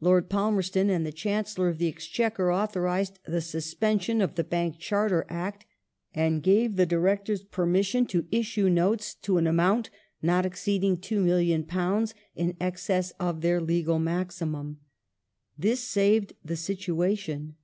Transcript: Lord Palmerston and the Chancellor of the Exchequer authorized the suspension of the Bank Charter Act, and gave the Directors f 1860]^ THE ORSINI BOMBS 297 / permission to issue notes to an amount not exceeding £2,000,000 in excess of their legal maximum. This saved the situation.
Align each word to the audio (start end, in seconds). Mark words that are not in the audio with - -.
Lord 0.00 0.28
Palmerston 0.28 0.90
and 0.90 1.06
the 1.06 1.12
Chancellor 1.12 1.68
of 1.68 1.78
the 1.78 1.86
Exchequer 1.86 2.52
authorized 2.52 3.20
the 3.24 3.40
suspension 3.40 4.20
of 4.20 4.34
the 4.34 4.42
Bank 4.42 4.80
Charter 4.80 5.24
Act, 5.28 5.64
and 6.12 6.42
gave 6.42 6.74
the 6.74 6.86
Directors 6.86 7.42
f 7.42 7.46
1860]^ 7.46 7.48
THE 7.48 7.56
ORSINI 7.56 7.70
BOMBS 7.70 7.94
297 7.94 8.00
/ 8.02 8.02
permission 8.02 8.06
to 8.06 8.36
issue 8.36 8.68
notes 8.68 9.14
to 9.14 9.38
an 9.38 9.46
amount 9.46 9.90
not 10.20 10.44
exceeding 10.44 10.96
£2,000,000 10.96 12.14
in 12.34 12.56
excess 12.60 13.12
of 13.20 13.42
their 13.42 13.60
legal 13.60 14.00
maximum. 14.00 14.80
This 15.56 15.84
saved 15.84 16.32
the 16.44 16.56
situation. 16.56 17.54